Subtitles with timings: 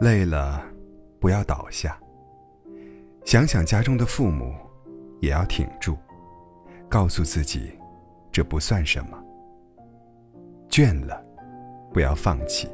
[0.00, 0.64] 累了，
[1.18, 1.98] 不要倒下。
[3.24, 4.54] 想想家中的父母，
[5.20, 5.96] 也要挺住，
[6.88, 7.76] 告诉自己，
[8.30, 9.22] 这不算什么。
[10.70, 11.20] 倦了，
[11.92, 12.68] 不要放弃。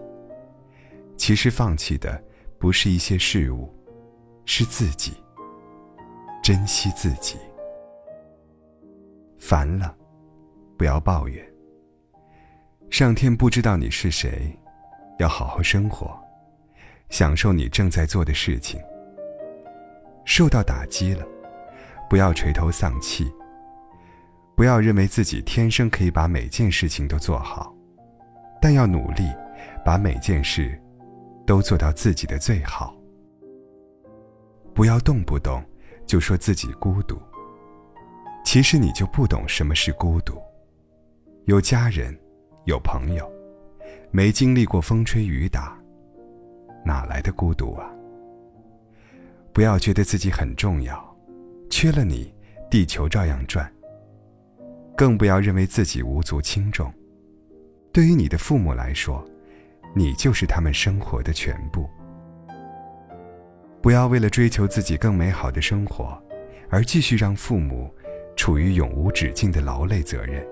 [1.17, 2.23] 其实放弃的
[2.59, 3.73] 不是一些事物，
[4.45, 5.13] 是自己。
[6.43, 7.39] 珍惜自己。
[9.39, 9.97] 烦了，
[10.77, 11.43] 不要抱怨。
[12.91, 14.55] 上天不知道你是谁，
[15.19, 16.17] 要好好生活，
[17.11, 18.81] 享受你正在做的事情。
[20.25, 21.25] 受到打击了，
[22.09, 23.31] 不要垂头丧气。
[24.57, 27.75] 不要认为自己天生可以把每件事情都做好，
[28.61, 29.25] 但要努力，
[29.85, 30.81] 把每件事
[31.47, 32.95] 都做到自己的最好。
[34.75, 35.63] 不要动不动。
[36.07, 37.19] 就说自己孤独，
[38.45, 40.35] 其实你就不懂什么是孤独。
[41.47, 42.15] 有家人，
[42.67, 43.27] 有朋友，
[44.11, 45.75] 没经历过风吹雨打，
[46.85, 47.91] 哪来的孤独啊？
[49.53, 51.17] 不要觉得自己很重要，
[51.71, 52.33] 缺了你，
[52.71, 53.71] 地球照样转。
[54.97, 56.93] 更不要认为自己无足轻重。
[57.93, 59.25] 对于你的父母来说，
[59.95, 61.89] 你就是他们生活的全部。
[63.81, 66.21] 不要为了追求自己更美好的生活，
[66.71, 67.93] 而继续让父母
[68.35, 70.45] 处于永无止境的劳累责任。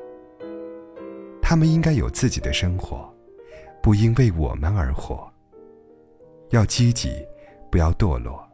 [1.40, 3.12] 他们应该有自己的生活，
[3.82, 5.31] 不应为我们而活。
[6.52, 7.26] 要积极，
[7.70, 8.46] 不要堕落。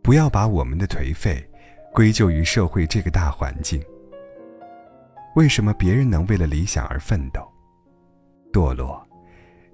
[0.00, 1.44] 不要把我们的颓废
[1.92, 3.82] 归咎于社会这个大环境。
[5.34, 7.40] 为什么别人能为了理想而奋斗？
[8.52, 9.04] 堕落，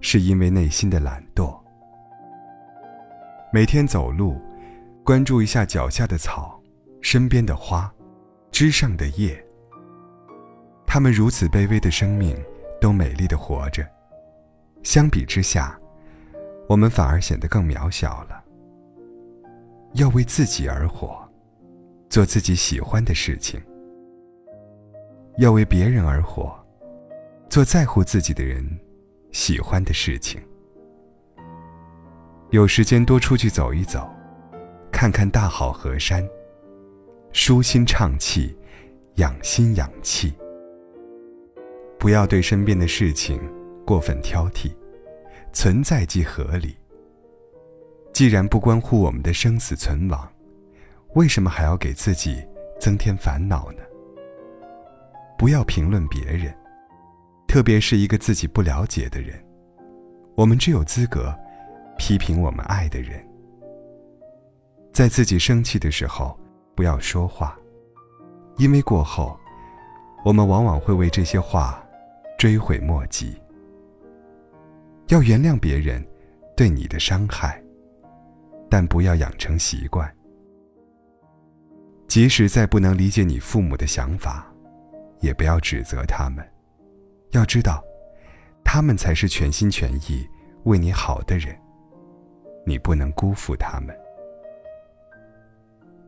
[0.01, 1.59] 是因为内心的懒惰。
[3.53, 4.41] 每天走路，
[5.05, 6.59] 关注一下脚下的草，
[7.03, 7.93] 身边的花，
[8.51, 9.45] 枝上的叶。
[10.87, 12.35] 他们如此卑微的生命，
[12.81, 13.87] 都美丽的活着。
[14.83, 15.79] 相比之下，
[16.71, 18.45] 我们反而显得更渺小了。
[19.95, 21.29] 要为自己而活，
[22.09, 23.61] 做自己喜欢的事情；
[25.39, 26.57] 要为别人而活，
[27.49, 28.65] 做在乎自己的人
[29.33, 30.41] 喜欢的事情。
[32.51, 34.09] 有时间多出去走一走，
[34.93, 36.25] 看看大好河山，
[37.33, 38.57] 舒心畅气，
[39.17, 40.33] 养心养气。
[41.99, 43.41] 不要对身边的事情
[43.85, 44.71] 过分挑剔，
[45.53, 46.77] 存在即合理。
[48.13, 50.29] 既然不关乎我们的生死存亡，
[51.15, 52.45] 为什么还要给自己
[52.79, 53.83] 增添烦恼呢？
[55.39, 56.55] 不要评论别人，
[57.47, 59.43] 特别是一个自己不了解的人，
[60.35, 61.35] 我们只有资格。
[61.99, 63.23] 批评我们爱的人，
[64.91, 66.35] 在自己生气的时候
[66.75, 67.55] 不要说话，
[68.57, 69.39] 因为过后，
[70.25, 71.87] 我们往往会为这些话
[72.39, 73.37] 追悔莫及。
[75.11, 76.05] 要原谅别人
[76.57, 77.61] 对你的伤害，
[78.71, 80.09] 但不要养成习惯。
[82.07, 84.47] 即使再不能理解你父母的想法，
[85.19, 86.49] 也不要指责他们。
[87.33, 87.83] 要知道，
[88.65, 90.25] 他们才是全心全意
[90.63, 91.59] 为你好的人。
[92.65, 93.97] 你不能辜负他们，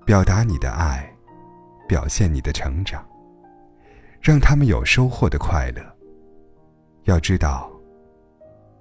[0.06, 1.12] 表达你的爱，
[1.88, 3.04] 表现你的成长，
[4.20, 5.82] 让他们有收获的快乐。
[7.04, 7.72] 要知道，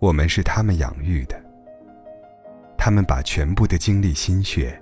[0.02, 1.40] 我们是他们养育的，
[2.76, 4.82] 他们把全部的精力心血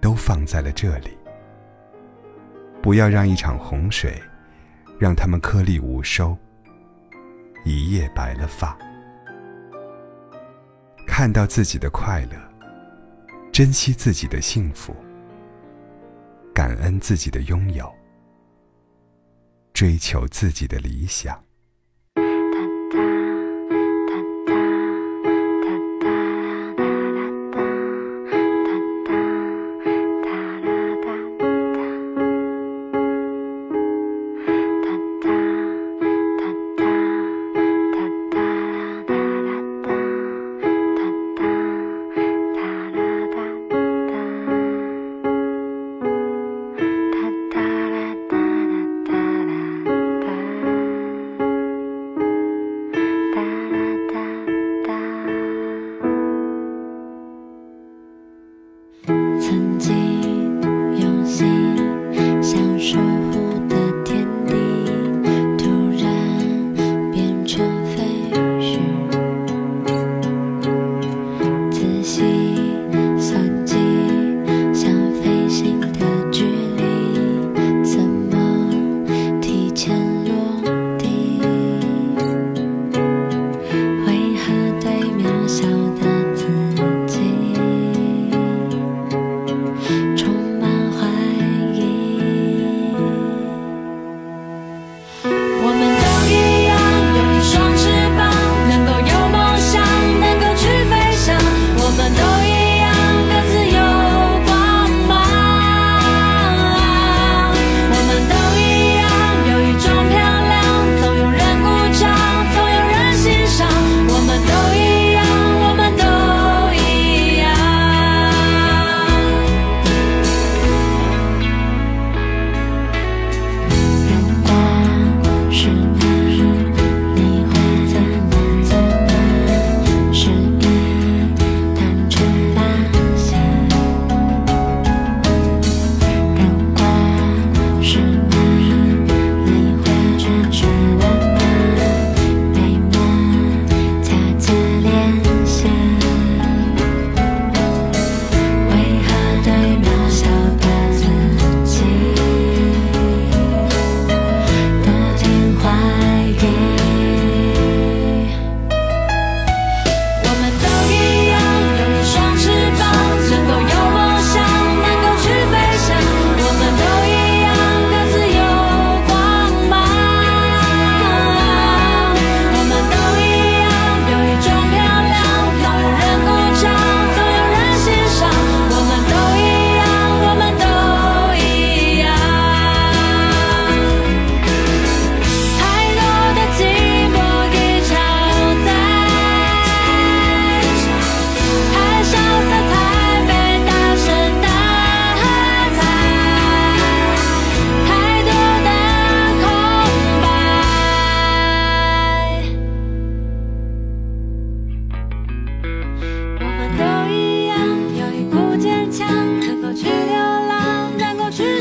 [0.00, 1.10] 都放在了这里。
[2.80, 4.22] 不要让一场洪水，
[4.96, 6.38] 让他们颗粒无收，
[7.64, 8.78] 一夜白了发。
[11.04, 12.36] 看到自己的快乐，
[13.50, 14.94] 珍惜自己的幸福，
[16.54, 17.92] 感恩自己的拥有，
[19.72, 21.42] 追求自己的理想。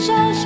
[0.10, 0.39] 手上。